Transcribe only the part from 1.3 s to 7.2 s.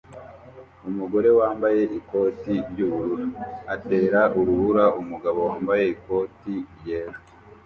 wambaye ikoti ry'ubururu atera urubura umugabo wambaye ikoti ryera